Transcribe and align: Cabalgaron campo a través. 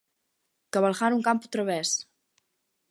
Cabalgaron 0.73 1.25
campo 1.27 1.43
a 1.47 1.53
través. 1.53 1.89